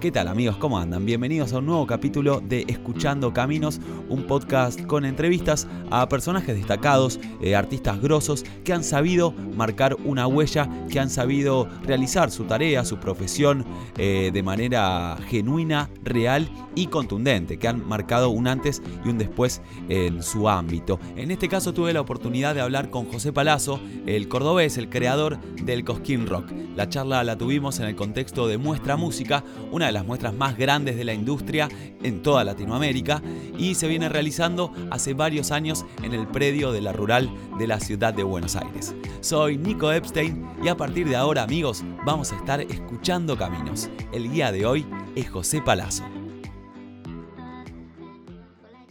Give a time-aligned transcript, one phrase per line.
[0.00, 0.58] ¿Qué tal amigos?
[0.58, 1.06] ¿Cómo andan?
[1.06, 3.80] Bienvenidos a un nuevo capítulo de Escuchando Caminos,
[4.10, 10.26] un podcast con entrevistas a personajes destacados, eh, artistas grosos que han sabido marcar una
[10.26, 13.64] huella, que han sabido realizar su tarea, su profesión
[13.96, 19.62] eh, de manera genuina, real y contundente, que han marcado un antes y un después
[19.88, 21.00] en su ámbito.
[21.16, 25.40] En este caso tuve la oportunidad de hablar con José Palazzo, el cordobés, el creador
[25.62, 26.52] del Cosquín Rock.
[26.76, 29.42] La charla la tuvimos en el contexto de Muestra Música,
[29.72, 31.68] una de las muestras más grandes de la industria
[32.02, 33.22] en toda Latinoamérica
[33.58, 37.80] y se viene realizando hace varios años en el predio de la rural de la
[37.80, 38.94] ciudad de Buenos Aires.
[39.20, 43.88] Soy Nico Epstein y a partir de ahora amigos vamos a estar escuchando caminos.
[44.12, 46.04] El guía de hoy es José Palazzo.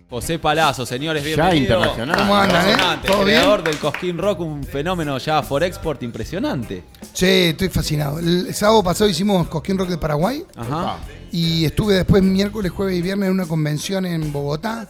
[0.10, 1.62] José Palazzo, señores, bienvenidos.
[1.62, 2.18] internacional.
[2.20, 2.76] ¿Cómo andan, eh?
[3.06, 6.84] ¿Todo creador del Cosquín Rock, un fenómeno ya for export impresionante.
[7.16, 8.20] Sí, estoy fascinado.
[8.20, 10.98] El sábado pasado hicimos Cosquín Rock de Paraguay Ajá.
[11.32, 14.90] y estuve después miércoles, jueves y viernes en una convención en Bogotá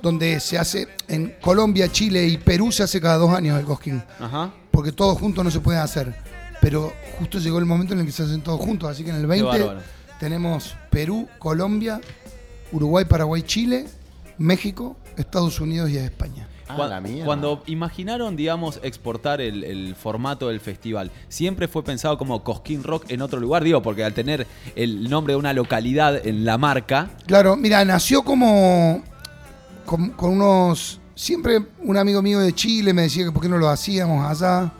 [0.00, 4.00] donde se hace en Colombia, Chile y Perú se hace cada dos años el Cosquín.
[4.20, 4.52] Ajá.
[4.70, 6.14] Porque todos juntos no se puede hacer.
[6.60, 8.88] Pero justo llegó el momento en el que se hacen todos juntos.
[8.88, 9.80] Así que en el 20 bárbaro.
[10.20, 12.00] tenemos Perú, Colombia,
[12.70, 13.86] Uruguay, Paraguay, Chile,
[14.38, 16.46] México, Estados Unidos y España.
[16.68, 17.24] Ah, Cuan- la mía.
[17.24, 23.06] Cuando imaginaron, digamos, exportar el, el formato del festival, ¿siempre fue pensado como Cosquín Rock
[23.10, 23.64] en otro lugar?
[23.64, 28.22] Digo, porque al tener el nombre de una localidad en la marca, Claro, mira, nació
[28.22, 29.02] como
[29.86, 31.00] con, con unos...
[31.14, 34.70] Siempre un amigo mío de Chile me decía que por qué no lo hacíamos allá,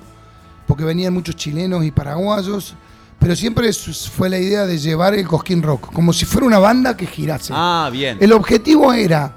[0.69, 2.75] porque venían muchos chilenos y paraguayos,
[3.19, 6.97] pero siempre fue la idea de llevar el Cosquín Rock, como si fuera una banda
[6.97, 7.53] que girase.
[7.57, 8.19] ah, bien.
[8.21, 9.35] El objetivo era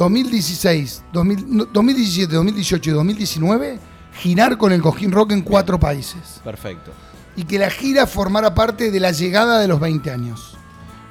[0.00, 3.78] 2016, 2000 no, 2017, 2018 y 2019
[4.14, 6.90] girar con el Cosquín Rock en cuatro países Perfecto.
[7.36, 10.56] y que la gira formara parte de la llegada de los 20 años.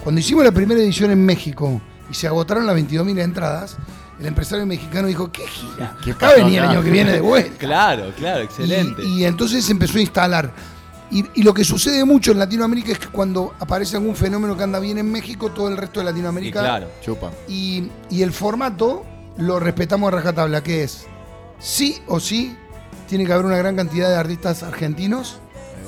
[0.04, 1.80] Cuando hicimos la primera edición en México
[2.10, 3.78] y se agotaron las 22.000 entradas,
[4.20, 5.96] el empresario mexicano dijo, ¿qué gira?
[6.04, 7.52] ¿Qué Acá venía el acá?" año que viene de vuelta.
[7.60, 9.04] Claro, claro, excelente.
[9.06, 10.52] Y, y entonces empezó a instalar.
[11.12, 14.64] Y, y lo que sucede mucho en Latinoamérica es que cuando aparece algún fenómeno que
[14.64, 16.88] anda bien en México, todo el resto de Y Latinoamérica claro.
[17.02, 17.32] Chupa.
[17.48, 19.04] y, y el formato
[19.38, 21.08] lo respetamos a rajatabla, que es
[21.60, 22.56] sí o sí
[23.08, 25.40] tiene que haber una gran cantidad de artistas argentinos,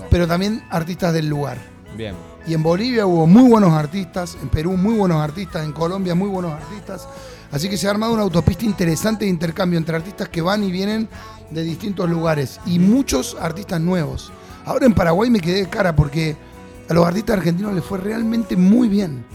[0.10, 1.58] pero también artistas del lugar.
[1.96, 2.16] Bien.
[2.48, 6.30] Y en Bolivia hubo muy buenos artistas, en Perú muy buenos artistas, en Colombia muy
[6.30, 7.08] buenos artistas.
[7.52, 10.72] Así que se ha armado una autopista interesante de intercambio entre artistas que van y
[10.72, 11.08] vienen
[11.52, 14.32] de distintos lugares y muchos artistas nuevos.
[14.66, 16.36] Ahora en Paraguay me quedé de cara porque
[16.90, 19.26] a los artistas argentinos les fue realmente muy bien.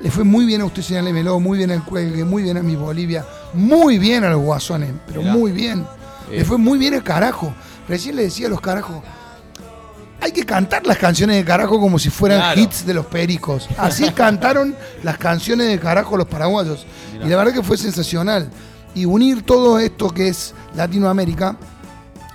[0.00, 2.62] Le fue muy bien a usted, señor Meló, muy bien al Cuelgue, muy bien a
[2.62, 3.24] mi Bolivia,
[3.54, 5.32] muy bien a los guasones, pero Mirá.
[5.32, 5.80] muy bien.
[6.30, 6.38] Eh.
[6.38, 7.52] Le fue muy bien al carajo.
[7.88, 8.96] Recién le decía a los carajos,
[10.20, 12.60] hay que cantar las canciones de carajo como si fueran Claro.
[12.60, 13.68] hits de los pericos.
[13.78, 16.84] Así cantaron las canciones de carajo los paraguayos.
[17.14, 17.26] Mirá.
[17.26, 18.50] Y la verdad que fue sensacional.
[18.94, 21.56] Y unir todo esto que es Latinoamérica,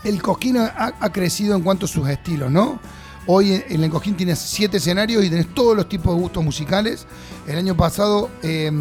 [0.03, 2.79] el Cosquín ha, ha crecido en cuanto a sus estilos, ¿no?
[3.27, 7.05] Hoy en el Cosquín tienes siete escenarios y tenés todos los tipos de gustos musicales.
[7.47, 8.71] El año pasado eh,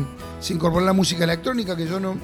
[0.41, 2.17] se incorporó la música electrónica, que yo no.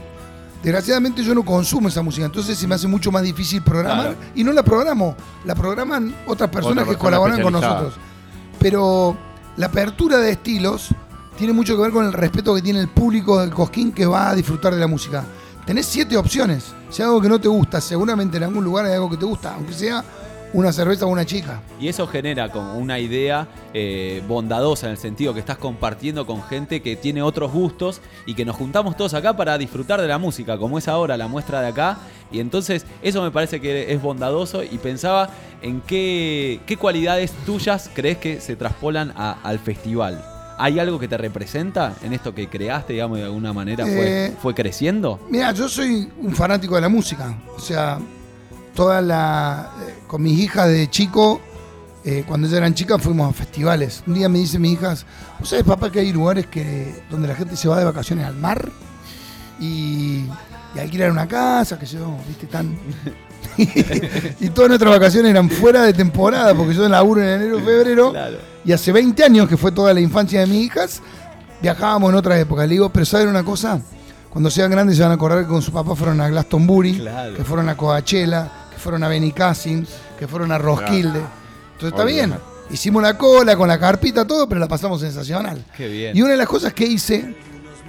[0.63, 4.33] Desgraciadamente yo no consumo esa música, entonces se me hace mucho más difícil programar Claro.
[4.35, 5.15] y no la programo,
[5.45, 7.95] la programan otras personas Otra que persona colaboran con nosotros.
[8.59, 9.17] Pero
[9.59, 10.89] la apertura de estilos
[11.37, 14.31] tiene mucho que ver con el respeto que tiene el público del Cosquín que va
[14.31, 15.25] a disfrutar de la música.
[15.67, 16.73] Tenés siete opciones.
[16.91, 19.25] Si hay algo que no te gusta, seguramente en algún lugar hay algo que te
[19.25, 20.05] gusta, aunque sea
[20.53, 21.61] una cerveza o una chica.
[21.81, 26.41] Y eso genera como una idea eh, bondadosa en el sentido que estás compartiendo con
[26.45, 30.19] gente que tiene otros gustos y que nos juntamos todos acá para disfrutar de la
[30.19, 31.99] música, como es ahora la muestra de acá.
[32.31, 35.31] Y entonces eso me parece que es bondadoso y pensaba
[35.63, 40.36] en qué, cualidades tuyas crees que se traspolan al festival.
[40.59, 44.37] ¿Hay algo que te representa en esto que creaste, digamos, de alguna manera fue, Eh,
[44.41, 45.21] fue creciendo?
[45.31, 47.37] Mira, yo soy un fanático de la música.
[47.57, 47.99] O sea,
[48.75, 49.71] toda la.
[49.87, 51.41] eh, con mis hijas de chico,
[52.05, 54.03] eh, cuando ellas eran chicas, fuimos a festivales.
[54.07, 55.05] Un día me dicen mis hijas,
[55.39, 58.37] ¿vos sabés, papá, que hay lugares que, donde la gente se va de vacaciones al
[58.37, 58.71] mar?
[59.61, 60.25] Y,
[60.75, 62.79] y alquilan una casa, que yo, viste, tan.
[64.41, 68.11] y todas nuestras vacaciones eran fuera de temporada, porque yo laburo en enero, febrero.
[68.13, 68.39] Claro.
[68.65, 71.01] Y hace 20 años, que fue toda la infancia de mis hijas,
[71.63, 72.63] viajábamos en otra época.
[72.67, 73.81] Le digo, pero ¿saben una cosa?
[74.31, 77.35] Cuando sean grandes se van a acordar que con su papá fueron a Glastonbury, Claro.
[77.35, 79.87] que fueron a Coachella, que fueron a Benicassim,
[80.19, 81.21] que fueron a Roskilde.
[81.73, 82.35] Entonces está bien.
[82.69, 85.65] Hicimos la cola con la carpita, todo, pero la pasamos sensacional.
[85.77, 86.17] Qué bien.
[86.17, 87.35] Y una de las cosas que hice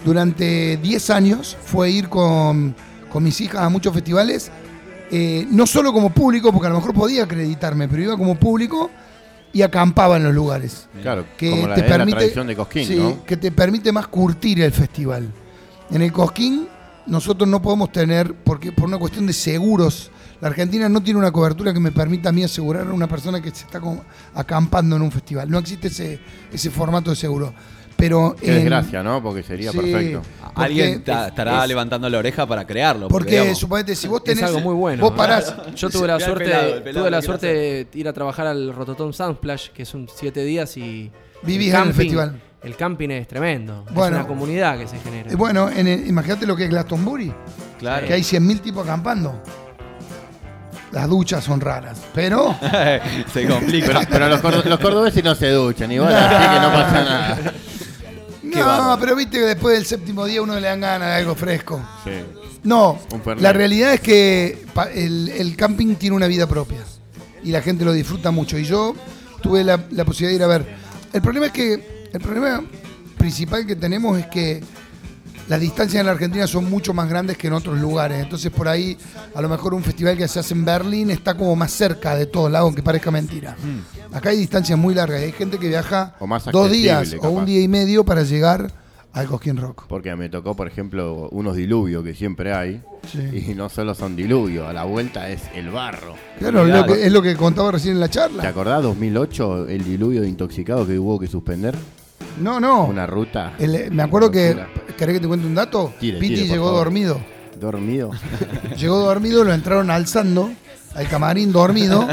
[0.05, 2.75] durante 10 años fue ir con,
[3.11, 4.51] con mis hijas a muchos festivales,
[5.12, 8.89] eh, no solo como público, porque a lo mejor podía acreditarme, pero iba como público
[9.54, 10.88] y acampaba en los lugares.
[11.01, 13.24] Claro, Que como la, te la permite, tradición de Cosquín, sí, ¿no?
[13.24, 15.31] que te permite más curtir el festival.
[15.89, 16.68] En el Cosquín
[17.07, 20.12] nosotros no podemos tener, porque por una cuestión de seguros,
[20.42, 23.42] la Argentina no tiene una cobertura que me permita a mí asegurar a una persona
[23.42, 23.81] que se está
[24.36, 25.50] acampando en un festival.
[25.50, 26.19] No existe ese,
[26.51, 27.53] ese formato de seguro.
[27.97, 29.21] Pero Qué en- desgracia, ¿no?
[29.23, 30.21] Porque sería Sí, perfecto.
[30.39, 33.07] porque Alguien ta- es- estará es- levantando la oreja para crearlo.
[33.07, 34.44] Porque digamos, suponete, si vos Es tenés.
[34.44, 35.01] algo muy bueno.
[35.03, 35.53] Vos parás.
[35.75, 38.71] Yo tuve la suerte, pelado, el pelado tuve la suerte de ir a trabajar al
[38.73, 41.11] Rototom Sunsplash, que son siete días y
[41.41, 42.41] Vivís en el festival.
[42.63, 43.85] El camping es tremendo.
[43.91, 44.15] Bueno.
[44.17, 45.31] es una comunidad que se genera.
[45.31, 47.31] Eh, Bueno, imagínate lo que es Glastonbury,
[47.79, 48.05] Claro.
[48.07, 49.41] que hay 100.000 tipos acampando.
[50.91, 52.55] Las duchas son raras, pero
[53.33, 53.88] Se complica.
[53.88, 57.38] Pero, pero los, cordo- los cordobeses no se duchan, igual, así que no pasa nada.
[58.57, 59.00] Qué no, bárbaro.
[59.00, 61.81] pero viste que después del séptimo día uno le dan ganas de algo fresco.
[62.04, 62.12] Sí.
[62.63, 63.00] No,
[63.39, 66.80] la realidad es que el, el camping tiene una vida propia
[67.44, 68.57] y la gente lo disfruta mucho.
[68.57, 68.94] Y yo
[69.42, 70.75] tuve la, la posibilidad de ir a ver.
[71.13, 72.63] El problema es que el problema
[73.18, 74.62] principal que tenemos es que
[75.47, 78.21] las distancias en la Argentina son mucho más grandes que en otros lugares.
[78.21, 78.97] Entonces por ahí
[79.33, 82.25] a lo mejor un festival que se hace en Berlín está como más cerca de
[82.25, 83.55] todos lados, aunque parezca mentira.
[84.11, 85.21] Acá hay distancias muy largas.
[85.21, 88.71] Hay gente que viaja O más dos días o un día y medio para llegar
[89.13, 89.85] al Cosquín Rock.
[89.88, 92.81] Porque me tocó, por ejemplo, unos diluvios que siempre hay.
[93.11, 93.47] Sí.
[93.50, 96.13] Y no solo son diluvios, a la vuelta es el barro.
[96.38, 98.41] Claro, es lo, que, es lo que contaba recién en la charla.
[98.41, 101.75] ¿Te acordás 2008 el diluvio de intoxicado que hubo que suspender?
[102.39, 102.86] No, no.
[102.86, 103.54] Una ruta.
[103.60, 104.56] El- me acuerdo que.
[104.98, 105.94] ¿Querés que te cuente un dato?
[106.00, 107.19] Tire, Piti tire, llegó dormido.
[107.60, 108.12] Dormido.
[108.78, 110.51] Llegó dormido, lo entraron alzando
[110.94, 112.07] al camarín dormido.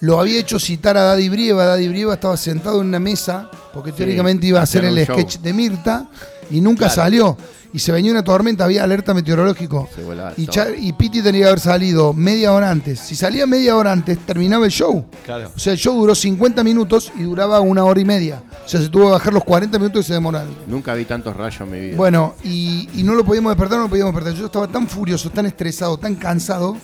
[0.00, 1.64] Lo había hecho citar a Daddy Brieva.
[1.64, 5.16] Daddy Brieva estaba sentado en una mesa porque teóricamente iba a hacer el show.
[5.18, 6.06] sketch de Mirta
[6.50, 7.36] y nunca salió.
[7.74, 9.88] Y se venía una tormenta, había alerta meteorológico.
[9.92, 10.48] Se volaba Y,
[10.78, 13.00] y Piti tenía que haber salido media hora antes.
[13.00, 15.04] Si salía media hora antes, terminaba el show.
[15.24, 15.50] Claro.
[15.56, 18.44] O sea, el show duró 50 minutos y duraba una hora y media.
[18.64, 20.54] O sea, se tuvo que bajar los 40 minutos que se demoraron.
[20.68, 21.96] Nunca vi tantos rayos en mi vida.
[21.96, 24.38] Bueno, y, y no lo podíamos despertar, no lo podíamos despertar.
[24.38, 26.76] Yo estaba tan furioso, tan estresado, tan cansado,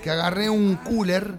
[0.00, 1.34] que agarré un cooler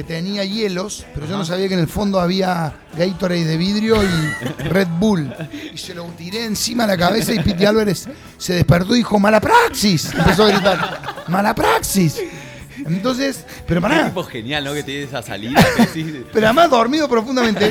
[0.00, 4.02] que tenía hielos, pero yo no sabía que en el fondo había Gatorade de vidrio
[4.02, 5.30] y Red Bull.
[5.74, 8.08] Y se lo tiré encima de la cabeza y Piti Álvarez
[8.38, 10.14] se despertó y dijo, ¡Mala praxis!
[10.14, 12.16] Empezó a gritar, ¡Mala praxis!
[12.78, 14.72] Entonces, pero pará, tipo genial, ¿no?
[14.72, 15.62] Que tiene esa salida.
[15.92, 17.70] que pero además dormido profundamente,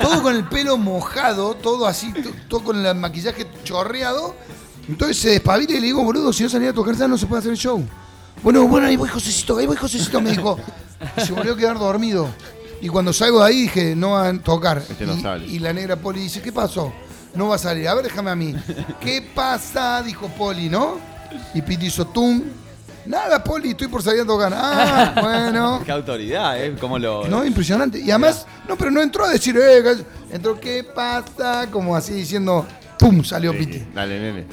[0.00, 4.36] todo con el pelo mojado, todo así, to- todo con el maquillaje chorreado.
[4.88, 7.26] Entonces se despabila y le digo, boludo, si no salía a tocar ya no se
[7.26, 7.84] puede hacer el show.
[8.44, 10.56] Bueno, bueno, ahí voy Josecito, ahí voy Josecito, me dijo.
[11.16, 12.28] Y se volvió a quedar dormido.
[12.80, 14.78] Y cuando salgo de ahí dije, no van a tocar.
[14.78, 15.46] Este no y, sale.
[15.46, 16.92] y la negra Poli dice, ¿qué pasó?
[17.34, 17.88] No va a salir.
[17.88, 18.54] A ver, déjame a mí.
[19.00, 20.02] ¿Qué pasa?
[20.02, 20.98] Dijo Poli, ¿no?
[21.54, 22.42] Y Piti hizo tum.
[23.06, 24.52] Nada, Poli, estoy por salir a tocar.
[24.54, 25.82] Ah, bueno.
[25.84, 26.76] Qué autoridad, ¿eh?
[26.80, 27.26] Cómo lo.
[27.26, 27.98] No, impresionante.
[27.98, 31.68] Y además, no, pero no entró a decir, eh, entró, ¿qué pasa?
[31.70, 32.66] Como así diciendo,
[32.98, 33.22] ¡pum!
[33.24, 33.84] salió Piti.
[33.94, 34.46] Dale, nene.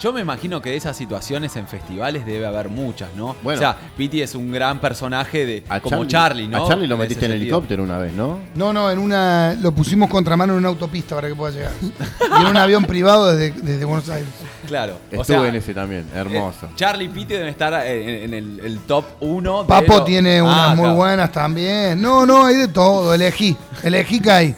[0.00, 3.36] Yo me imagino que de esas situaciones en festivales debe haber muchas, ¿no?
[3.42, 3.58] Bueno.
[3.58, 6.64] o sea, Piti es un gran personaje de A como Charlie, ¿no?
[6.64, 8.38] A Charlie lo metiste en helicóptero una vez, ¿no?
[8.54, 9.54] No, no, en una.
[9.60, 11.72] Lo pusimos contramano en una autopista para que pueda llegar.
[11.82, 14.28] Y en un avión privado desde, desde Buenos Aires.
[14.66, 14.94] Claro.
[15.12, 16.66] o Estuve sea, en ese también, hermoso.
[16.66, 19.66] eh, Charlie y Piti deben estar eh, en, en el, el top 1.
[19.66, 22.00] Papo tiene unas muy buenas también.
[22.00, 23.14] No, no, hay de todo.
[23.14, 23.56] Elegí.
[23.82, 24.54] Elegí que hay.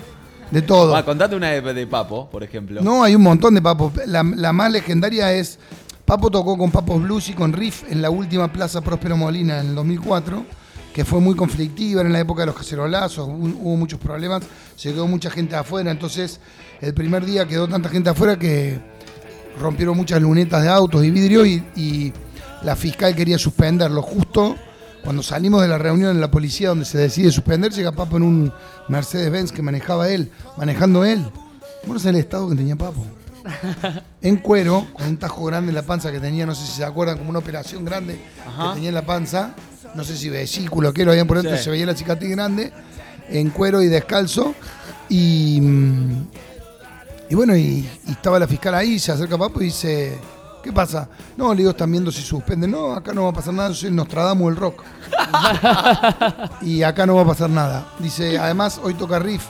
[0.51, 0.93] De todo.
[0.93, 2.81] Va, contate una de, de Papo, por ejemplo.
[2.83, 3.93] No, hay un montón de papos.
[4.07, 5.59] La, la más legendaria es.
[6.05, 9.71] Papo tocó con Papos Blues y con Riff en la última Plaza Próspero Molina en
[9.71, 10.45] el 2004,
[10.95, 14.45] que fue muy conflictiva, era en la época de los cacerolazos, hu- hubo muchos problemas,
[14.77, 16.39] se quedó mucha gente afuera, entonces
[16.81, 18.79] el primer día quedó tanta gente afuera que
[19.61, 22.13] rompieron muchas lunetas de autos y vidrio y, y
[22.63, 24.01] la fiscal quería suspenderlo.
[24.01, 24.55] Justo
[25.07, 28.25] cuando salimos de la reunión en la policía donde se decide suspender, llega Papo en
[28.25, 28.53] un
[28.89, 31.25] Mercedes-Benz que manejaba él, manejando él.
[31.85, 33.07] Bueno, es el estado que tenía Papo
[34.21, 36.85] en cuero, con un tajo grande en la panza que tenía, no sé si se
[36.85, 38.71] acuerdan, como una operación grande Ajá.
[38.71, 39.55] que tenía en la panza,
[39.95, 41.63] no sé si vesículo, que lo habían por dentro, Sí.
[41.63, 42.73] se veía la cicatriz grande,
[43.29, 44.57] en cuero y descalzo,
[45.09, 46.27] y, mm,
[47.31, 50.19] y bueno, y, y estaba la fiscal ahí, se acerca Papo y dice,
[50.67, 51.09] ¿qué pasa?
[51.37, 53.75] No, le digo, están viendo si suspenden, no, acá no va a pasar nada, yo
[53.77, 54.83] soy el Nostradamus del rock.
[56.63, 57.87] y acá no va a pasar nada.
[58.01, 59.45] Dice, además, hoy toca riff,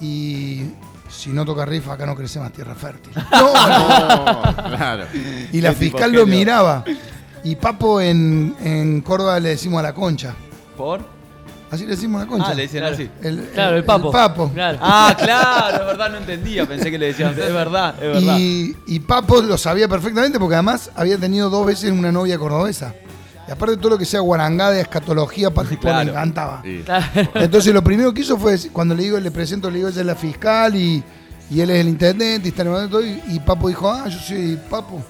[0.00, 0.70] y...
[1.10, 3.12] Si no toca riff, acá no crece más tierra fértil.
[3.30, 4.24] No, no.
[4.24, 5.04] No, claro.
[5.52, 6.84] Y la fiscal lo miraba.
[7.44, 10.34] Y Papo en, en Córdoba le decimos a la concha.
[10.74, 11.04] ¿Por?
[11.72, 12.48] Así le decimos a la concha.
[12.50, 13.08] Ah, le dicen así.
[13.22, 14.10] El, Claro, el papo.
[14.12, 14.50] papo.
[14.52, 14.78] Claro.
[14.80, 16.66] Ah, claro, es verdad, no entendía.
[16.66, 17.30] Pensé que le decían.
[17.30, 18.36] Es verdad, es verdad.
[18.38, 22.94] Y, y Papo lo sabía perfectamente porque además había tenido dos veces una novia cordobesa.
[23.48, 26.04] Y aparte todo lo que sea guarangada, escatología, para Claro.
[26.04, 26.60] me encantaba.
[26.62, 26.84] Sí.
[27.34, 30.06] Entonces lo primero que hizo fue, cuando le digo, le presento, le digo, ella es
[30.06, 31.02] la fiscal y,
[31.50, 34.58] y él es el intendente y está todo, y, y Papo dijo, ah, yo soy
[34.70, 35.02] Papo.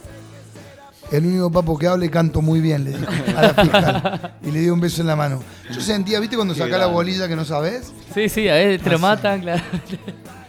[1.13, 4.35] El único Papo que habla y canto muy bien, le dijo a la fiscal.
[4.43, 5.43] Y le dio un beso en la mano.
[5.71, 7.93] Yo sentía, ¿viste cuando sacás la bolilla que no sabes?
[8.15, 9.63] Sí, sí, a ver, te lo matan, claro.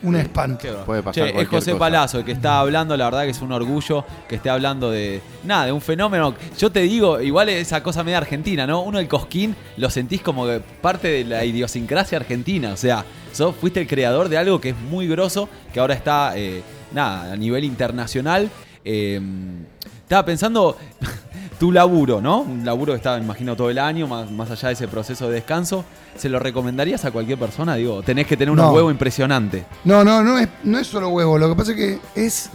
[0.03, 0.83] Un espanto.
[0.85, 1.79] Puede pasar Che, es cualquier José cosa.
[1.79, 5.21] Palazzo el que está hablando, la verdad que es un orgullo que esté hablando de
[5.43, 6.33] nada, de un fenómeno.
[6.57, 8.83] Yo te digo, igual esa cosa media argentina, ¿no?
[8.83, 13.03] Uno del Cosquín lo sentís como que parte de la idiosincrasia argentina, o sea,
[13.33, 17.33] sos, fuiste el creador de algo que es muy grosso, que ahora está, eh, nada,
[17.33, 18.49] a nivel internacional.
[18.85, 19.21] Eh,
[20.13, 20.77] estaba pensando
[21.59, 22.41] tu laburo, ¿no?
[22.41, 25.27] Un laburo que está, me imagino, todo el año, más, más allá de ese proceso
[25.27, 25.83] de descanso.
[26.17, 27.75] ¿Se lo recomendarías a cualquier persona?
[27.75, 28.73] Digo, tenés que tener unos No.
[28.73, 29.63] huevos impresionantes.
[29.83, 31.37] No, no, no es, no es solo huevo.
[31.37, 32.49] Lo que pasa es que es.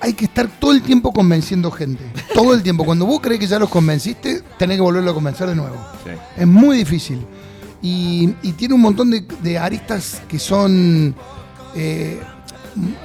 [0.00, 2.04] Hay que estar todo el tiempo convenciendo gente.
[2.32, 2.84] Todo el tiempo.
[2.84, 5.76] Cuando vos crees que ya los convenciste, tenés que volverlo a convencer de nuevo.
[6.04, 6.10] Sí.
[6.36, 7.18] Es muy difícil.
[7.82, 11.14] Y, y tiene un montón de, de aristas que son
[11.74, 12.20] eh,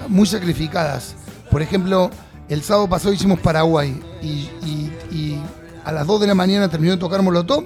[0.08, 1.16] muy sacrificadas.
[1.50, 2.12] Por ejemplo,
[2.54, 4.28] el sábado pasado hicimos Paraguay y,
[4.66, 5.40] y- y
[5.84, 7.66] a las 2 de la mañana terminó de tocar Molotov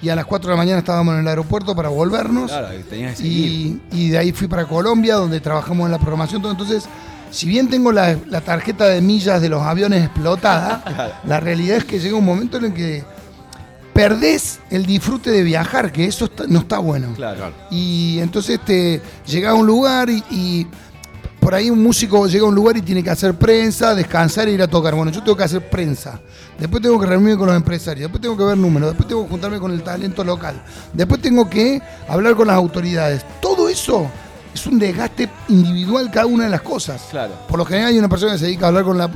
[0.00, 2.50] y a las 4 de la mañana estábamos en el aeropuerto para volvernos.
[2.50, 3.46] Claro, que tenías que seguir.
[3.50, 6.40] Y, y de ahí fui para Colombia, donde trabajamos en la programación.
[6.40, 6.52] todo.
[6.52, 6.84] Entonces,
[7.32, 11.84] si bien tengo la, la tarjeta de millas de los aviones explotada, la realidad es
[11.84, 13.02] que llega un momento en el que
[13.92, 17.08] perdés el disfrute de viajar, que eso está- no está bueno.
[17.16, 17.52] Claro.
[17.70, 20.66] Y entonces te llega a un lugar y, y
[21.48, 24.52] por ahí un músico llega a un lugar y tiene que hacer prensa, descansar e
[24.52, 24.94] ir a tocar.
[24.94, 26.20] Bueno, yo tengo que hacer prensa.
[26.58, 28.02] Después tengo que reunirme con los empresarios.
[28.02, 28.90] Después tengo que ver números.
[28.90, 30.62] Después tengo que juntarme con el talento local.
[30.92, 33.24] Después tengo que hablar con las autoridades.
[33.40, 34.10] Todo eso
[34.52, 37.00] es un desgaste individual cada una de las cosas.
[37.10, 37.32] Claro.
[37.48, 39.08] Por lo general hay una persona que se dedica a hablar con la...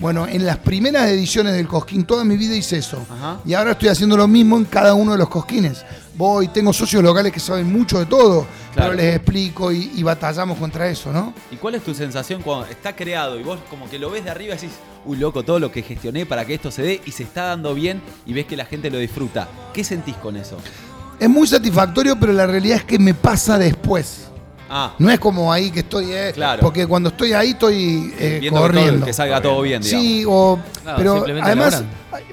[0.00, 3.04] Bueno, en las primeras ediciones del Cosquín, toda mi vida hice eso.
[3.10, 3.40] Ajá.
[3.44, 5.84] Y ahora estoy haciendo lo mismo en cada uno de los cosquines.
[6.16, 8.92] Voy, tengo socios locales que saben mucho de todo, Claro.
[8.92, 11.34] pero les explico y, y batallamos contra eso, ¿no?
[11.50, 14.30] ¿Y cuál es tu sensación cuando está creado y vos como que lo ves de
[14.30, 14.72] arriba y decís,
[15.04, 17.74] uy loco, todo lo que gestioné para que esto se dé y se está dando
[17.74, 19.48] bien y ves que la gente lo disfruta?
[19.74, 20.56] ¿Qué sentís con eso?
[21.18, 24.29] Es muy satisfactorio, pero la realidad es que me pasa después.
[24.72, 26.60] Ah, No es como ahí que estoy, eh, Claro.
[26.60, 29.06] porque cuando estoy ahí estoy eh, viendo que, todo- corriendo.
[29.06, 30.04] que salga todo bien, digamos.
[30.06, 30.96] Sí, o, Claro,
[31.26, 31.82] pero además,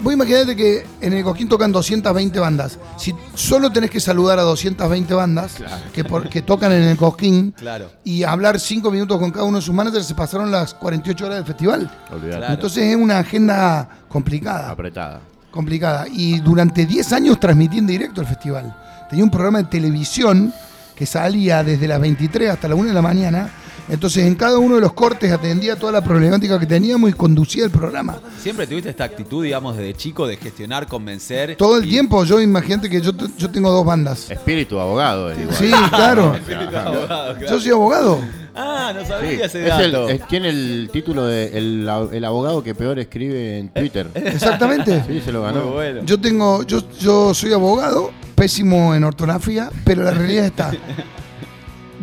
[0.02, 2.78] vos imaginate que en el Cosquín tocan 220 bandas.
[2.98, 5.56] Si solo tenés que saludar a 220 bandas
[5.92, 7.90] que, por- que tocan en el Cosquín Claro.
[8.04, 11.38] y hablar 5 minutos con cada uno de sus managers, se pasaron las 48 horas
[11.40, 11.90] del festival.
[12.08, 12.54] Claro.
[12.54, 14.70] Entonces es una agenda complicada.
[14.70, 15.22] Apretada.
[15.50, 16.06] complicada.
[16.12, 18.76] Y durante 10 años transmití en directo el festival.
[19.10, 20.54] Tenía un programa de televisión
[20.98, 23.50] que salía desde las 23 hasta la 1 de la mañana.
[23.90, 27.64] Entonces en cada uno de los cortes atendía toda la problemática que teníamos y conducía
[27.64, 28.20] el programa.
[28.42, 31.56] Siempre tuviste esta actitud, digamos, desde chico de gestionar, convencer.
[31.56, 34.30] Todo el y- tiempo, yo imagínate que yo, yo tengo dos bandas.
[34.30, 35.56] Espíritu abogado, es igual.
[35.56, 36.24] Sí, claro.
[36.36, 37.50] Abogado, claro.
[37.50, 38.20] Yo soy abogado.
[38.54, 40.10] Ah, no sabía es ese el- dato.
[40.10, 44.10] es- tiene el título de el, el abogado que peor escribe en Twitter.
[44.16, 45.02] Exactamente.
[45.08, 45.72] Sí, se lo ganó.
[45.72, 46.02] bueno.
[46.04, 50.72] Yo tengo, yo, yo soy abogado, pésimo en ortografía, pero la realidad está.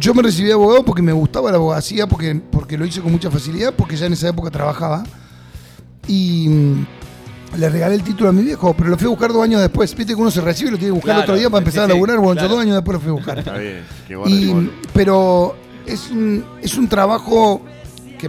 [0.00, 3.12] Yo me recibí de abogado porque me gustaba la abogacía, porque, porque lo hice con
[3.12, 5.04] mucha facilidad, porque ya en esa época trabajaba.
[6.08, 6.86] Y mm,
[7.56, 9.94] le regalé el título a mi viejo, pero lo fui a buscar dos años después.
[9.94, 11.86] Viste que uno se recibe y lo tiene que buscar el otro día para empezar
[11.86, 12.18] sí, a laburar.
[12.18, 12.48] Bueno, claro.
[12.48, 13.38] yo dos años después lo fui a buscar.
[13.38, 13.84] Está bien.
[14.08, 14.70] Qué bueno, Y, qué bueno.
[14.92, 17.62] pero es un, es un trabajo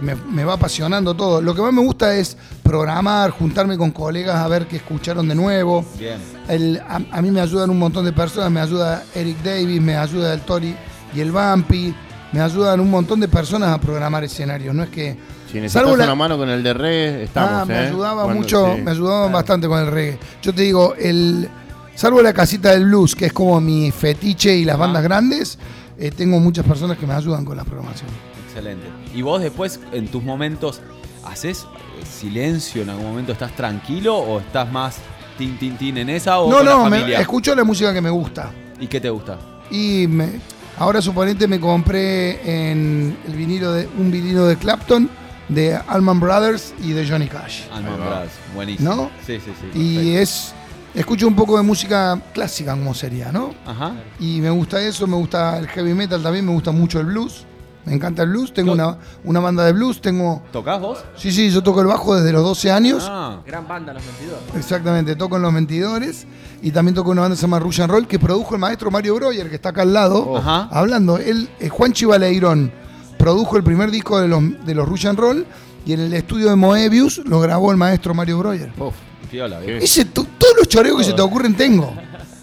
[0.02, 1.40] me, me va apasionando todo.
[1.40, 5.34] Lo que más me gusta es programar, juntarme con colegas a ver qué escucharon de
[5.34, 5.84] nuevo.
[5.98, 6.18] Bien.
[6.48, 9.96] El- a, a mí me ayudan un montón de personas, me ayuda Eric Davis, me
[9.96, 10.76] ayuda el Tori
[11.14, 11.94] y el Bumpy,
[12.32, 14.74] me ayudan un montón de personas a programar escenarios.
[14.74, 15.16] No es que.
[15.50, 17.50] Si necesitas la- una mano con el de re, estamos.
[17.62, 17.86] ah, me ¿eh?
[17.86, 18.82] ayudaba Cuando- mucho, sí.
[18.82, 20.18] me ayudaban bastante con el reggae.
[20.42, 21.48] Yo te digo, el
[21.94, 24.84] salvo la casita del blues, que es como mi fetiche y las Ajá.
[24.84, 25.58] bandas grandes,
[25.98, 28.10] eh, tengo muchas personas que me ayudan con la programación.
[28.56, 28.86] Excelente.
[29.14, 30.80] ¿Y vos después, en tus momentos,
[31.24, 32.82] haces eh, silencio?
[32.82, 34.96] ¿En algún momento estás tranquilo o estás más
[35.36, 38.00] tin, tin, tin en esa o No, con la no, me- escucho la música que
[38.00, 38.50] me gusta.
[38.80, 39.38] ¿Y qué te gusta?
[39.70, 40.40] Y me-
[40.78, 45.08] ahora suponente me compré en el vinilo de, un vinilo de Clapton,
[45.48, 47.62] de Allman Brothers y de Johnny Cash.
[47.72, 47.96] Alman.
[47.98, 48.32] Brothers.
[48.54, 48.94] Buenísimo.
[48.94, 49.10] ¿No?
[49.26, 49.66] Sí, sí, sí.
[49.78, 50.18] Y perfecto.
[50.22, 50.54] es.
[50.94, 53.52] Escucho un poco de música clásica, como sería, ¿no?
[53.66, 53.92] Ajá.
[54.18, 57.44] Y me gusta eso, me gusta el heavy metal también, me gusta mucho el blues.
[57.86, 60.42] Me encanta el blues, tengo ¿Qué- una, una banda de blues, tengo...
[60.52, 60.98] ¿Tocás vos?
[61.16, 63.06] Sí, sí, yo toco el bajo desde los 12 años.
[63.08, 64.36] Ah, Gran banda, los 22.
[64.56, 66.26] Exactamente, toco en Los Mentidores
[66.62, 68.60] y también toco en una banda que se llama Rush and Roll que produjo el
[68.60, 70.68] maestro Mario Breuer, que está acá al lado, Ajá.
[70.72, 71.16] hablando.
[71.18, 72.72] Él, eh, Juan Chivaleirón
[73.18, 75.46] produjo el primer disco de los, de los Rush and Roll
[75.86, 78.72] y en el estudio de Moebius lo grabó el maestro Mario Breuer.
[78.78, 78.94] Uf,
[79.30, 79.78] piola, Qué- bien.
[79.82, 81.92] Ese, to- todo todos los choreos que se te ocurren tengo.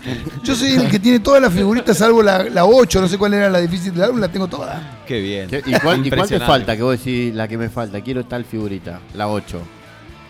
[0.43, 3.33] Yo soy el que tiene todas las figuritas, salvo la, la 8, no sé cuál
[3.33, 4.99] era la difícil del álbum, la tengo toda.
[5.07, 5.47] Qué bien.
[5.49, 6.75] ¿Qué- ¿Y cuál, y cuál te falta?
[6.75, 8.01] Que vos decís la que me falta.
[8.01, 8.99] Quiero tal figurita.
[9.13, 9.59] La 8.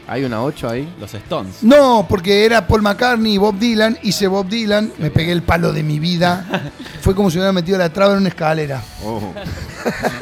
[0.07, 0.93] ¿Hay una 8 ahí?
[1.00, 1.63] Los Stones.
[1.63, 5.72] No, porque era Paul McCartney y Bob Dylan, hice Bob Dylan, me pegué el palo
[5.72, 6.72] de mi vida.
[7.01, 8.81] Fue como si me hubiera metido la traba en una escalera.
[9.03, 9.22] Oh.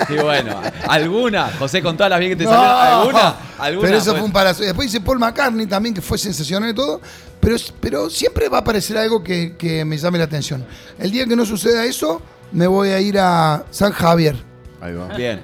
[0.10, 1.50] Y bueno, ¿alguna?
[1.60, 3.36] José, con todas las bien que te No, salieron, ¿alguna?
[3.60, 3.88] ¿Alguna?
[3.88, 4.64] Pero eso Pues- fue un palazo.
[4.64, 7.00] Y Después hice Paul McCartney también, que fue sensacional y todo.
[7.40, 10.66] Pero, pero siempre va a aparecer algo que, que me llame la atención.
[11.00, 12.22] El día que no suceda eso,
[12.52, 14.36] me voy a ir a San Javier.
[14.82, 15.08] Ahí va.
[15.16, 15.42] Bien.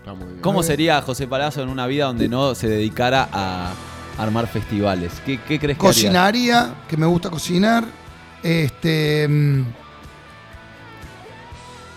[0.00, 0.40] Está muy bien.
[0.40, 3.72] ¿Cómo sería José Palazzo en una vida donde no se dedicara a
[4.18, 5.12] armar festivales?
[5.24, 5.92] ¿Qué, qué crees que haría?
[5.92, 7.84] Cocinaría, que me gusta cocinar.
[8.42, 9.28] Este.
[9.28, 9.62] mm,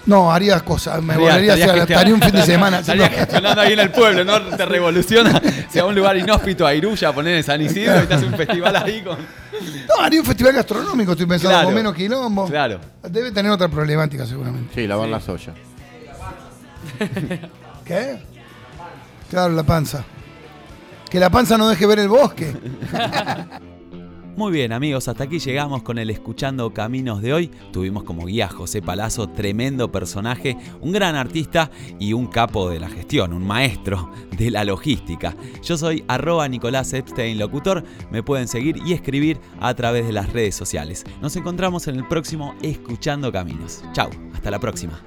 [0.06, 1.02] No, haría cosas.
[1.02, 1.80] Me volvería a estarías hacer.
[1.80, 2.80] gestionando- Estaría un fin de semana.
[2.80, 4.42] Estarías gestionando ahí en el pueblo, ¿no?
[4.58, 5.42] Te revoluciona.
[5.70, 8.34] Si a un lugar inhóspito, a Iruya, poner en San Isidro y te hace un
[8.34, 9.18] festival ahí con.
[9.18, 11.68] No, haría un festival gastronómico, estoy pensando, Claro.
[11.68, 12.48] con menos quilombo.
[12.48, 12.80] Claro.
[13.10, 14.74] Debe tener otra problemática, seguramente.
[14.76, 15.56] Sí, lavar las ollas.
[17.86, 18.20] ¿Qué?
[19.30, 20.06] Claro, la panza.
[21.10, 22.54] Que la panza no deje ver el bosque.
[24.36, 27.52] Muy bien amigos, hasta aquí llegamos con el Escuchando Caminos de hoy.
[27.72, 32.90] Tuvimos como guía José Palazzo, tremendo personaje, un gran artista y un capo de la
[32.90, 35.36] gestión, un maestro de la logística.
[35.62, 40.34] Yo soy arroba Nicolás Epstein Locutor, me pueden seguir y escribir a través de las
[40.34, 41.04] redes sociales.
[41.22, 43.84] Nos encontramos en el próximo Escuchando Caminos.
[43.94, 45.00] Chau, hasta la próxima.